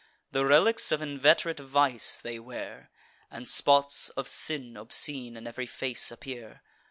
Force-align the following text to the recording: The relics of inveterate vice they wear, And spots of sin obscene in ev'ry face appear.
The 0.31 0.47
relics 0.47 0.91
of 0.91 0.99
inveterate 0.99 1.59
vice 1.59 2.17
they 2.17 2.39
wear, 2.39 2.89
And 3.29 3.47
spots 3.47 4.09
of 4.17 4.27
sin 4.27 4.75
obscene 4.75 5.37
in 5.37 5.45
ev'ry 5.45 5.67
face 5.67 6.09
appear. 6.11 6.63